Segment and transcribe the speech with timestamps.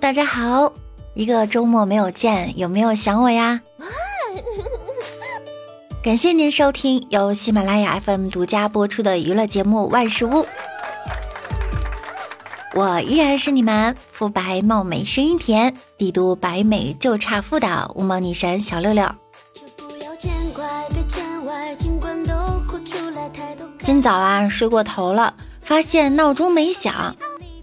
[0.00, 0.72] 大家好，
[1.14, 3.60] 一个周末没有见，有没有想我呀？
[6.02, 10.30] 感谢您收听由喜马拉雅 FM 独家播出的娱乐节目《万事屋》，
[12.74, 19.04] 我依然是你们肤白貌美、声音甜、帝都白美就差富的无毛女神小六六。
[23.82, 27.16] 今早啊，睡过头了，发现闹钟没响，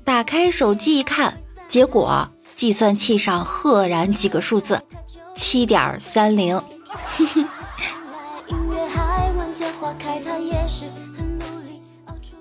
[0.03, 4.81] 打开手机一看，结果计算器上赫然几个数字：
[5.35, 6.61] 七点三零。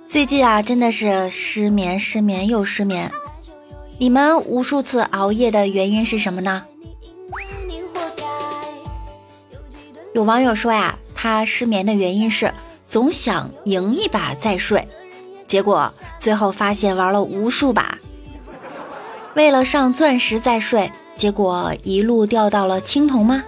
[0.09, 3.10] 最近啊，真的是失眠，失眠又失眠。
[3.98, 6.62] 你们无数次熬夜的原因是什么呢？
[10.15, 12.54] 有网友说呀，他失眠的原因是
[12.88, 14.87] 总想赢一把再睡，
[15.48, 17.98] 结果最后发现玩了无数把，
[19.35, 23.43] 为了上钻石再睡，结果一路掉到了青铜吗？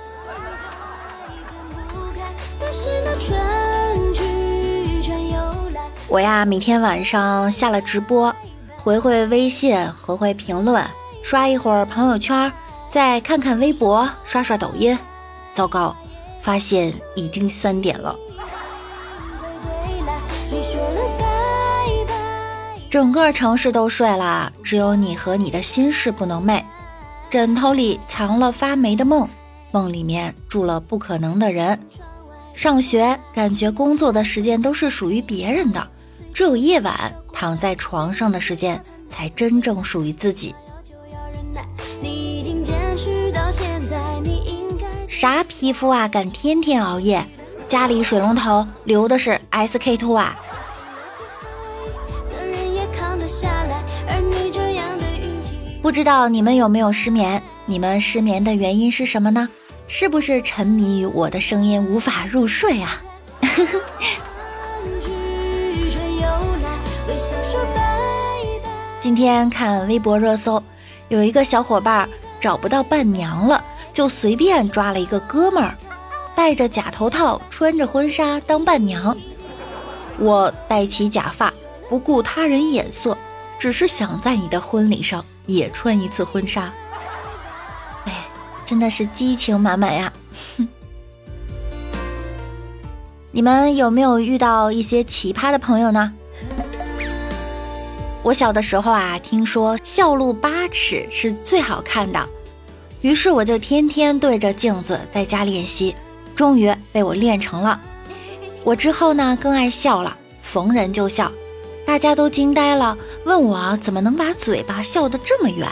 [6.09, 8.35] 我呀，每天晚上下了直播，
[8.77, 10.85] 回回微信，回回评论，
[11.23, 12.51] 刷一会儿朋友圈，
[12.91, 14.99] 再看看微博，刷刷抖音，
[15.55, 15.95] 糟糕！
[16.43, 18.15] 发现已经三点了，
[22.97, 26.63] 整个城市都睡了，只有你和你的心事不能寐。
[27.29, 29.29] 枕头里藏了发霉的梦，
[29.71, 31.79] 梦里面住了不可能的人。
[32.55, 35.87] 上学感觉工作的时间都是属于别人的，
[36.33, 40.55] 只有夜晚躺在床上的时间才真正属于自己。
[45.07, 47.23] 啥皮肤啊，敢天天熬夜？
[47.69, 50.35] 家里水龙头流的是 SK two 啊！
[55.87, 57.41] 不知道你们有没有失眠？
[57.65, 59.49] 你们失眠的原因是什么呢？
[59.87, 63.01] 是不是沉迷于我的声音无法入睡啊？
[69.01, 70.61] 今天看微博热搜，
[71.07, 72.09] 有一个小伙伴
[72.41, 73.65] 找不到伴娘了。
[73.93, 75.79] 就随便抓了一个哥们儿，
[76.35, 79.17] 戴着假头套，穿着婚纱当伴娘。
[80.19, 81.55] 我戴起假发，
[81.89, 83.17] 不顾他人眼色，
[83.57, 86.71] 只是想在你的婚礼上也穿一次婚纱。
[88.05, 88.27] 哎，
[88.65, 90.13] 真的是激情满满呀！
[93.33, 96.13] 你们有没有遇到一些奇葩的朋友呢？
[98.23, 102.29] 我小的时候啊，听说笑露八尺是最好看的。
[103.03, 105.95] 于是我就天天对着镜子在家练习，
[106.35, 107.81] 终于被我练成了。
[108.65, 111.31] 我之后呢更爱笑了，逢人就笑，
[111.87, 115.67] 大家都惊呆了，问我怎么能把嘴巴笑得这么圆。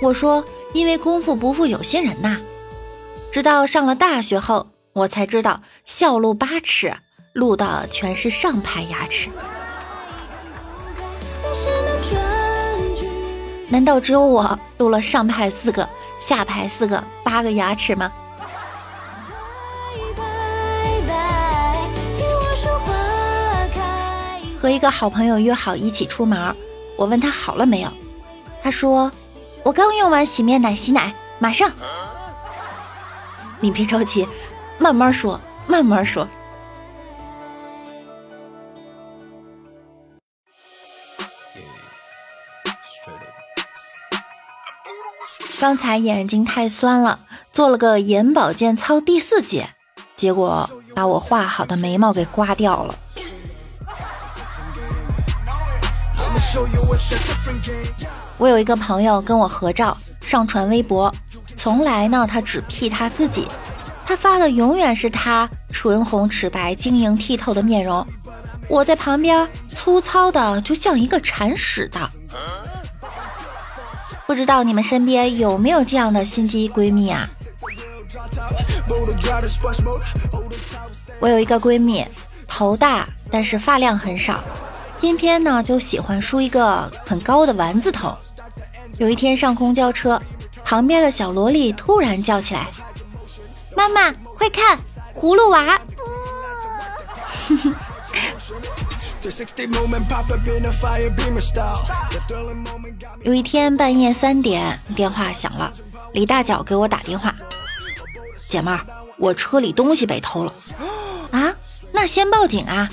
[0.00, 2.38] 我说因为功夫不负有心人呐。
[3.32, 6.92] 直到上了大学后，我才知道笑露八尺，
[7.32, 9.30] 露的全是上排牙齿。
[13.68, 15.88] 难道只有我露了上排四个？
[16.20, 18.12] 下排四个八个牙齿吗？
[24.62, 26.54] 和一个好朋友约好一起出门，
[26.96, 27.92] 我问他好了没有，
[28.62, 29.10] 他说
[29.64, 31.68] 我刚用完洗面奶洗奶，马上。
[33.58, 34.24] 你别着急，
[34.78, 36.28] 慢慢说，慢慢说。
[45.58, 47.18] 刚才眼睛太酸了，
[47.52, 49.68] 做了个眼保健操第四节，
[50.14, 52.94] 结果把我画好的眉毛给刮掉了。
[58.36, 61.14] 我有一个朋友跟我合照，上传微博，
[61.56, 63.48] 从来呢他只 P 他自己，
[64.04, 68.06] 他发的永远是他唇红齿白、晶莹剔透的面容，
[68.68, 72.10] 我在旁边粗糙的就像一个铲屎的。
[74.26, 77.28] 不知道你们身边有没有这样的心机闺蜜啊？
[81.18, 82.04] 我有一个闺蜜，
[82.46, 84.42] 头大，但是发量很少，
[85.02, 88.16] 偏偏呢就喜欢梳一个很高的丸子头。
[88.98, 90.22] 有一天上公交车，
[90.64, 92.68] 旁边的小萝莉突然叫起来
[93.76, 94.78] ：“妈妈，快看，
[95.12, 95.76] 葫芦娃！”
[103.24, 105.72] 有一天半夜三点，电话响了，
[106.12, 107.34] 李大脚给我打电话
[108.48, 108.86] ：“姐妹儿，
[109.18, 110.52] 我车里东西被偷了。”
[111.32, 111.52] 啊，
[111.90, 112.88] 那先报警啊！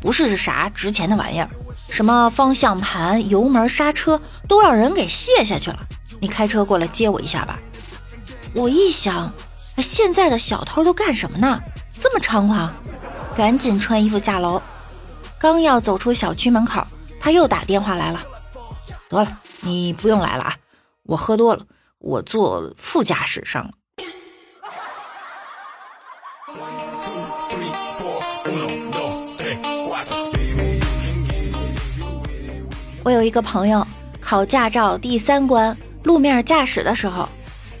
[0.00, 1.48] 不是啥值钱的玩意儿，
[1.90, 5.78] 什么方向盘、油门、刹车都让人给卸下去了。
[6.20, 7.58] 你开车过来接我一下吧。
[8.54, 9.32] 我一想，
[9.78, 11.60] 现在的小偷都干什么呢？
[12.00, 12.72] 这么猖狂，
[13.36, 14.62] 赶紧穿衣服下楼。
[15.38, 16.86] 刚要走出小区门口，
[17.20, 18.22] 他又打电话来了。
[19.08, 20.56] 得了，你不用来了啊，
[21.02, 21.64] 我喝多了，
[21.98, 23.70] 我坐副驾驶上了。
[33.06, 33.86] 我有一个朋友
[34.20, 37.28] 考驾照第三关路面驾驶的时候，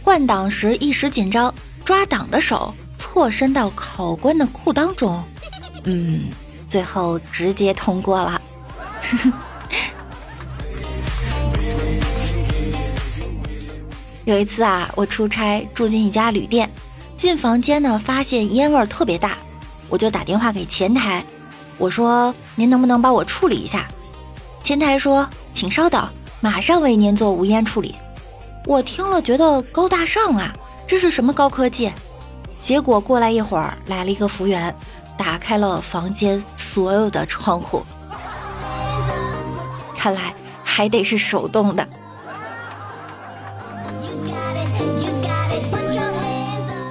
[0.00, 1.52] 换挡时一时紧张，
[1.84, 5.20] 抓挡的手错伸到考官的裤裆中，
[5.82, 6.30] 嗯，
[6.70, 8.40] 最后直接通过了。
[14.26, 16.70] 有一次啊，我出差住进一家旅店，
[17.16, 19.36] 进房间呢，发现烟味特别大，
[19.88, 21.24] 我就打电话给前台，
[21.78, 23.88] 我说您能不能帮我处理一下？
[24.66, 25.24] 前台说
[25.54, 26.04] ：“请稍等，
[26.40, 27.94] 马上为您做无烟处理。”
[28.66, 30.52] 我听了觉得高大上啊，
[30.88, 31.92] 这是什么高科技？
[32.58, 34.74] 结果过来一会儿，来了一个服务员，
[35.16, 37.80] 打开了房间所有的窗户。
[39.96, 40.34] 看来
[40.64, 41.86] 还得是手动的。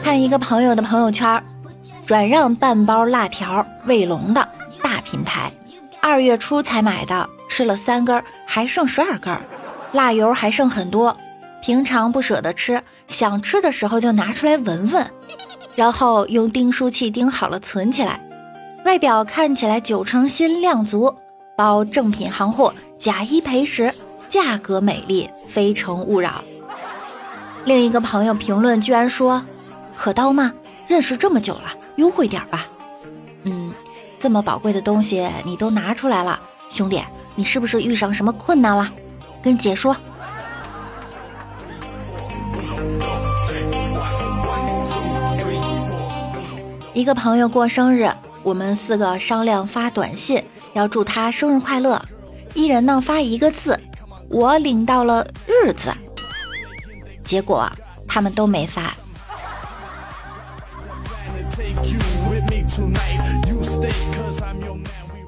[0.01, 1.43] 看一个朋友的朋友圈，
[2.05, 4.47] 转让半包辣条，卫龙的
[4.81, 5.51] 大品牌，
[6.01, 7.29] 二月初才买的。
[7.55, 9.33] 吃了三根，还剩十二根，
[9.93, 11.15] 辣油还剩很多。
[11.61, 15.09] 平常不舍得吃，想吃的时候就拿出来闻闻，
[15.73, 18.19] 然后用订书器订好了存起来。
[18.83, 21.15] 外表看起来九成新量足，
[21.55, 23.89] 包正品行货，假一赔十，
[24.27, 26.43] 价格美丽，非诚勿扰。
[27.63, 29.41] 另一个朋友评论居然说
[29.95, 30.51] ：“可刀吗？
[30.89, 32.67] 认识这么久了，优惠点吧。”
[33.43, 33.73] 嗯，
[34.19, 36.37] 这么宝贵的东西你都拿出来了，
[36.69, 37.01] 兄弟。
[37.35, 38.89] 你是不是遇上什么困难了？
[39.43, 39.95] 跟姐说。
[46.93, 48.09] 一个朋友过生日，
[48.41, 50.41] 我们四个商量发短信，
[50.71, 52.01] 要祝他生日快乐。
[52.53, 53.77] 一人呢发一个字，
[54.29, 55.91] 我领到了日子，
[57.25, 57.69] 结果
[58.07, 58.95] 他们都没发。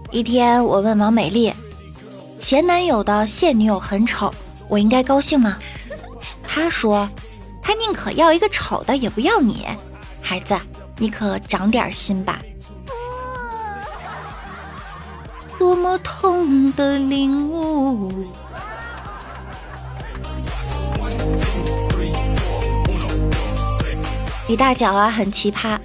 [0.09, 1.53] 一天，我问王美丽。
[2.47, 4.33] 前男友的现女友很丑，
[4.69, 5.57] 我应该高兴吗？
[6.47, 7.09] 他说，
[7.61, 9.67] 他宁可要一个丑的，也不要你。
[10.21, 10.57] 孩子，
[10.97, 12.39] 你可长点心吧。
[15.59, 18.25] 多么痛的领悟。
[24.47, 25.77] 李大脚啊，很奇葩，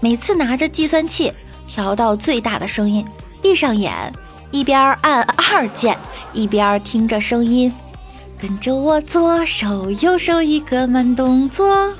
[0.00, 1.30] 每次拿着计算器
[1.68, 3.06] 调到最大的声音，
[3.42, 4.10] 闭上眼。
[4.52, 5.98] 一边按二键，
[6.36, 7.72] 一边听着声音，
[8.38, 11.90] 跟着我左手右手一个慢动作。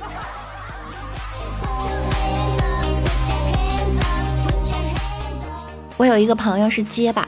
[5.96, 7.26] 我有一个朋友是结巴，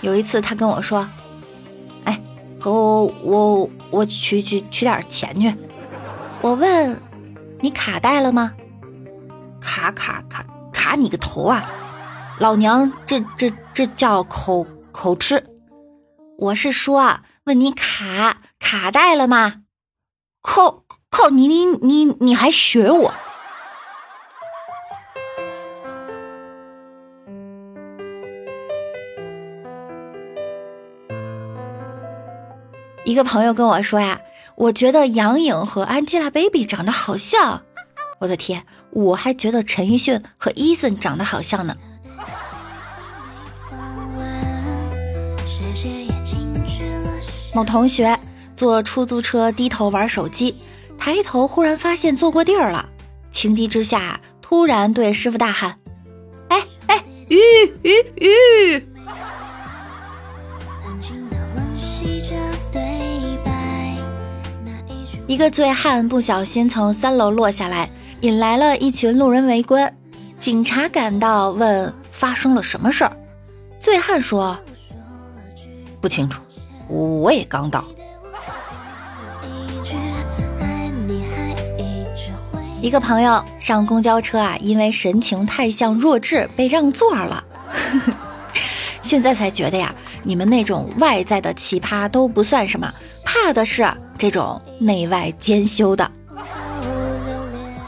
[0.00, 1.04] 有一次他跟我说
[2.06, 2.20] ：“哎，
[2.60, 5.52] 和我我我取取取点钱去。”
[6.40, 6.96] 我问
[7.60, 8.52] ：“你卡带了吗？”
[9.60, 11.68] 卡卡卡卡你个头啊！
[12.38, 15.44] 老娘这这这叫口口吃，
[16.36, 19.62] 我是说问你卡卡带了吗？
[20.40, 23.14] 靠靠你你你你还学我？
[33.04, 34.20] 一个朋友跟我说呀，
[34.56, 37.62] 我觉得杨颖和 Angelababy 长得好像。
[38.18, 41.76] 我的天，我还觉得陈奕迅和 Eason 长得好像呢。
[47.54, 48.18] 某同学
[48.56, 50.56] 坐出租车低头玩手机，
[50.98, 52.84] 抬头忽然发现坐过地儿了，
[53.30, 55.76] 情急之下突然对师傅大喊
[56.50, 57.38] ：“哎哎，鱼
[57.82, 58.88] 鱼鱼！”
[65.26, 67.88] 一个醉汉不小心从三楼落下来，
[68.20, 69.96] 引来了一群路人围观。
[70.38, 73.16] 警察赶到，问发生了什么事儿。
[73.80, 74.58] 醉汉说
[76.02, 76.42] ：“不清楚。”
[76.88, 77.84] 我也刚到。
[82.80, 87.42] 一个朋友上公交车啊，因为神情太像弱智，被让座了。
[89.00, 92.92] 现在才觉得呀，你们那种外在的奇葩都不算什么，
[93.24, 96.10] 怕的是这种内外兼修的，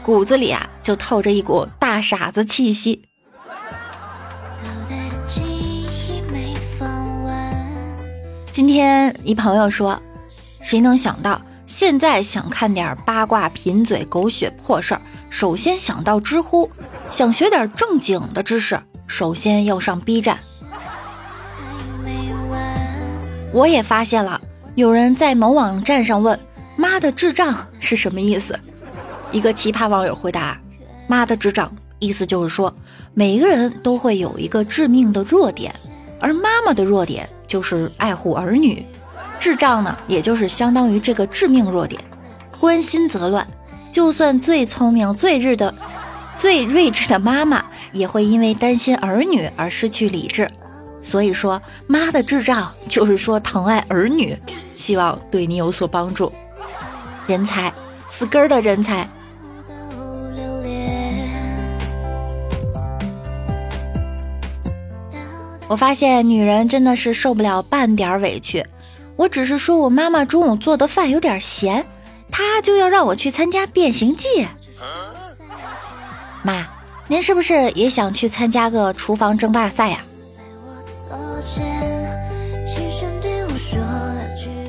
[0.03, 3.06] 骨子里啊就透着一股大傻子气息。
[8.57, 10.01] 今天一朋友说
[10.63, 16.67] ：“谁能想到现在想看点八卦、贫嘴、狗血破事儿，首先想到知乎；
[17.11, 20.39] 想学点正经的知识，首先要上 B 站。
[23.53, 24.41] 我也发现了，
[24.73, 26.39] 有人在某网站上问
[26.75, 28.59] “妈的智障”是什么意思？
[29.31, 30.59] 一个奇葩网友回答
[31.05, 32.73] ：“妈的智障，意思就是说，
[33.13, 35.71] 每个人都会有一个致命的弱点，
[36.19, 38.85] 而妈妈的弱点就是爱护儿女。”
[39.39, 41.99] 智障呢，也就是相当于这个致命弱点，
[42.59, 43.47] 关心则乱。
[43.91, 45.73] 就算最聪明、最日的、
[46.37, 50.51] 最睿智的妈妈，也会因为担心儿女而失去理智。
[51.01, 54.35] 所以说，妈的智障就是说疼爱儿女，
[54.75, 56.31] 希望对你有所帮助。
[57.27, 57.73] 人才，
[58.09, 59.07] 死根儿的人才。
[65.67, 68.65] 我发现女人真的是受不了半点委屈。
[69.15, 71.85] 我只是说我妈妈中午做的饭有点咸，
[72.31, 74.47] 她就要让我去参加变形计。
[76.43, 76.65] 妈，
[77.07, 79.99] 您是不是也想去参加个厨房争霸赛呀？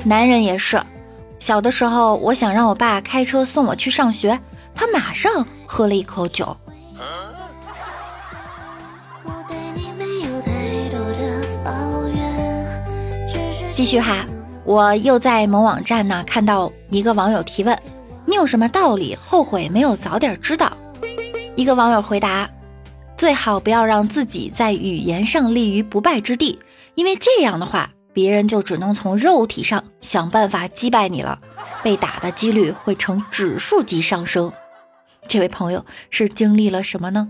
[0.03, 0.81] 男人也是，
[1.37, 4.37] 小的时候我想让我爸开车送我去上学，
[4.73, 6.57] 他马上喝了一口酒。
[13.79, 14.25] 继续哈。
[14.65, 17.79] 我又在某网站呢看到一个网友提问
[18.27, 20.75] ：“你有什么道理后悔没有早点知道？”
[21.55, 22.49] 一个网友回答
[23.17, 26.59] ：“最好不要让自己在语言上立于不败之地，
[26.95, 31.39] 因为这样的话，别人就只能从肉体上想办法击败你了，
[31.81, 34.51] 被打的几率会呈指数级上升。”
[35.25, 37.29] 这位朋友是经历了什么呢？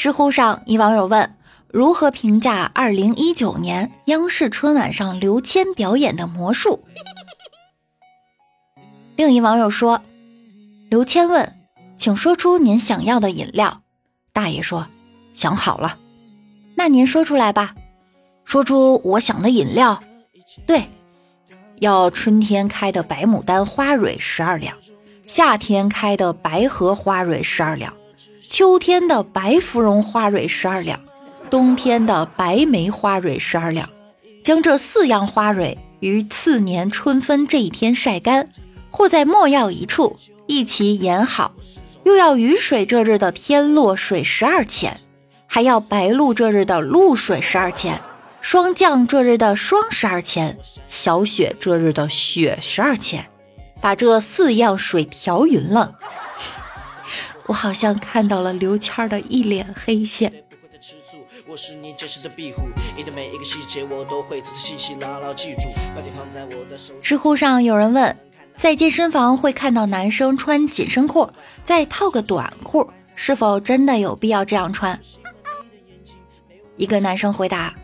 [0.00, 1.36] 知乎上一网友问
[1.68, 6.86] ：“如何评价二零一九年央视春晚上刘谦表演的魔术？”
[9.14, 10.00] 另一网友说
[10.88, 11.54] ：“刘谦问，
[11.98, 13.82] 请说出您想要的饮料。”
[14.32, 14.86] 大爷说
[15.34, 15.98] ：“想好了。”
[16.76, 17.74] 那您说出来吧。
[18.46, 20.02] 说出我想的饮料。
[20.66, 20.84] 对，
[21.80, 24.74] 要春天开的白牡丹花蕊十二两，
[25.26, 27.92] 夏天开的白荷花蕊十二两。
[28.50, 30.98] 秋天的白芙蓉花蕊十二两，
[31.48, 33.88] 冬天的白梅花蕊十二两，
[34.42, 38.48] 将这四样花蕊于次年春分这一天晒干，
[38.90, 40.16] 或在莫要一处
[40.48, 41.52] 一起研好。
[42.02, 44.98] 又要雨水这日的天落水十二钱，
[45.46, 48.00] 还要白露这日的露水十二钱，
[48.40, 53.26] 霜降这日的霜十二钱，小雪这日的雪十二钱，
[53.80, 55.94] 把这四样水调匀了。
[57.46, 60.32] 我好像看到了刘谦的一脸黑线。
[67.02, 68.16] 知乎上有人问，
[68.56, 71.28] 在健身房会看到男生穿紧身裤，
[71.64, 74.98] 再套个短裤，是否真的有必要这样穿？
[76.76, 77.74] 一个男生回答：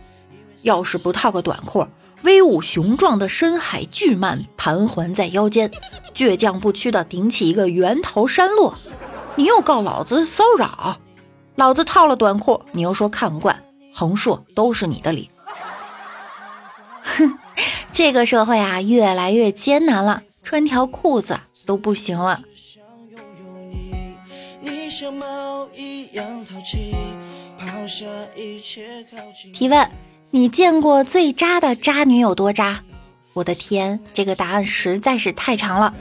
[0.62, 1.86] 要是不套个短裤，
[2.22, 5.70] 威武雄壮的深海巨鳗盘桓在腰间，
[6.14, 8.76] 倔强不屈的顶起一个圆头山落。
[9.36, 10.96] 你又告老子骚扰，
[11.56, 13.62] 老子套了短裤，你又说看不惯，
[13.94, 15.30] 横竖都是你的理。
[17.02, 17.38] 哼，
[17.92, 22.40] 这个社会啊，越来越艰难了，穿条裤子都不行了。
[29.52, 29.90] 提问：
[30.30, 32.82] 你见过最渣的渣女有多渣？
[33.34, 35.94] 我的天，这个答案实在是太长了。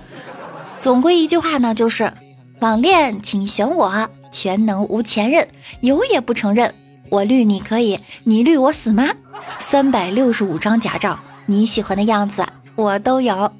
[0.79, 2.09] 总归一句话呢，就是。
[2.59, 5.47] 网恋，请选我，全能无前任，
[5.81, 6.73] 有也不承认。
[7.09, 9.09] 我绿你可以，你绿我死吗？
[9.59, 12.45] 三百六十五张假照，你喜欢的样子
[12.75, 13.51] 我都有。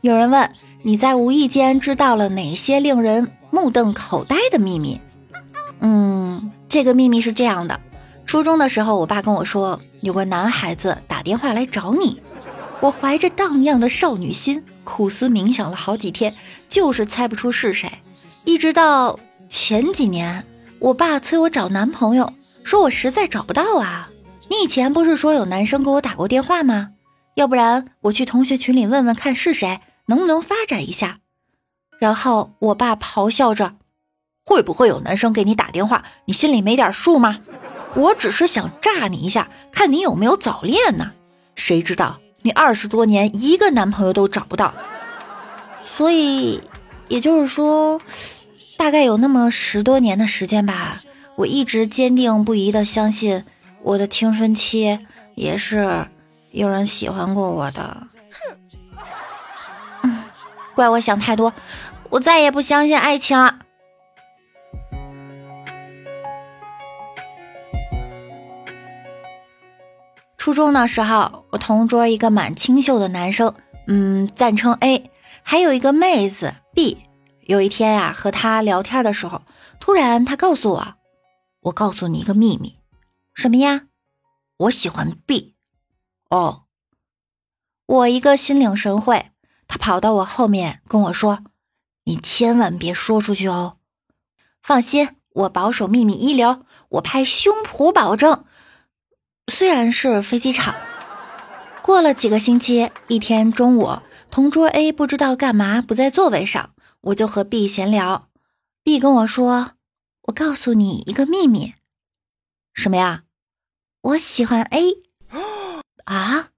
[0.00, 0.50] 有人问
[0.82, 5.00] 你在无意间知道了哪些令人目瞪口呆的秘密？
[5.80, 7.78] 嗯，这个秘密是这样的。
[8.26, 12.20] 初中的时候，我爸跟我说有个男孩子打电话来找你。
[12.80, 16.34] 我怀着荡漾的少女心，苦思冥想了好几天，
[16.68, 17.90] 就是猜不出是谁。
[18.44, 19.18] 一直到
[19.48, 20.44] 前几年，
[20.80, 22.32] 我爸催我找男朋友，
[22.64, 24.10] 说我实在找不到啊。
[24.48, 26.90] 你以前不是说有男生给我打过电话吗？
[27.34, 31.20] 要不然我去同学群里问问看是谁，能不能发展一下？
[31.98, 33.76] 然后我爸咆哮着
[34.44, 36.04] ：“会不会有男生给你打电话？
[36.26, 37.38] 你心里没点数吗？”
[37.96, 41.12] 我只是想炸你一下，看你有没有早恋呢？
[41.54, 44.74] 谁知道你二十多年一个男朋友都找不到，
[45.84, 46.62] 所以
[47.08, 47.98] 也就是说，
[48.76, 50.98] 大概有那么十多年的时间吧，
[51.36, 53.42] 我一直坚定不移的相信
[53.82, 54.98] 我的青春期
[55.34, 56.06] 也是
[56.50, 58.06] 有人喜欢过我的。
[60.02, 60.22] 哼，
[60.74, 61.54] 怪我想太多，
[62.10, 63.60] 我再也不相信爱情了。
[70.46, 73.52] 初中的时候，我同桌一个蛮清秀的男生，
[73.88, 75.10] 嗯，赞称 A，
[75.42, 76.98] 还有一个妹子 B。
[77.46, 79.42] 有一天啊，和他聊天的时候，
[79.80, 80.94] 突然他告诉我
[81.62, 82.78] ：“我告诉你一个秘密，
[83.34, 83.86] 什么呀？
[84.58, 85.56] 我喜欢 B。”
[86.30, 86.66] 哦，
[87.86, 89.32] 我一个心领神会，
[89.66, 91.40] 他跑到我后面跟我说
[92.06, 93.78] ：“你千万别说出去哦。”
[94.62, 98.44] 放心，我保守秘密一流，我拍胸脯保证。
[99.52, 100.74] 虽然是飞机场，
[101.80, 108.28] 过了几个星期，一天中午，同桌 A 不知道干嘛不在座位上，我就和 B 闲聊。
[108.82, 109.72] B 跟我说
[110.26, 111.74] ：“我告诉你一个秘密，
[112.74, 113.22] 什么呀？
[114.02, 114.94] 我喜欢 A。
[116.04, 116.48] ”啊，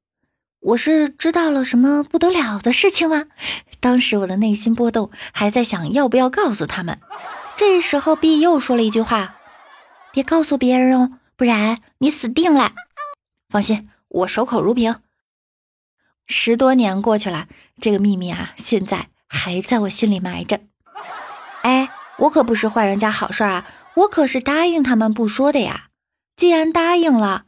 [0.60, 3.26] 我是知道了什么不得了的事情吗？
[3.80, 6.98] 当时我的内心波动，还在想要不要告诉他们。
[7.54, 9.36] 这时候 B 又说了一句话
[10.10, 12.72] ：“别告诉别人哦。”不然你死定了！
[13.48, 14.96] 放心，我守口如瓶。
[16.26, 17.46] 十多年过去了，
[17.80, 20.58] 这个秘密啊，现在还在我心里埋着。
[21.62, 23.64] 哎，我可不是坏人家好事啊，
[23.94, 25.90] 我可是答应他们不说的呀。
[26.34, 27.44] 既然答应了，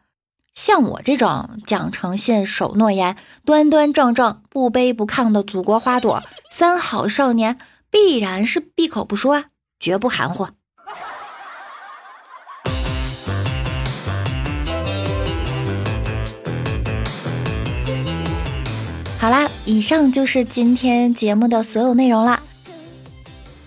[0.54, 7.58] 像我这种讲诚信、守诺言、端端正正、不卑不亢的祖国花朵、三好少年，
[7.90, 9.46] 必然是闭口不说，
[9.80, 10.46] 绝不含糊。
[19.20, 22.42] 好啦，以上就是今天节目的所有内容啦。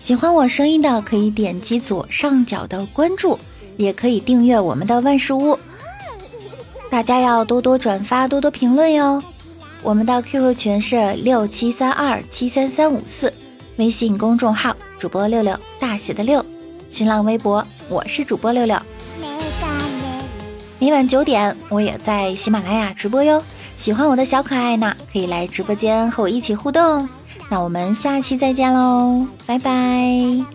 [0.02, 3.38] 喜欢我声音的可以点击左上角的关注，
[3.76, 5.56] 也可以订阅我们的万事屋。
[6.90, 9.22] 大家要多多转发，多多评论哟。
[9.84, 13.32] 我们的 QQ 群是六七三二七三三五四，
[13.76, 16.44] 微信公众号主播六六大写的六，
[16.90, 18.76] 新浪微博我是主播六六。
[20.80, 23.40] 每晚九点，我也在喜马拉雅直播哟。
[23.84, 27.06] 喜欢我的小可爱呢，可以来直播间和我一起互动。
[27.50, 30.53] 那我们下期再见喽，拜拜。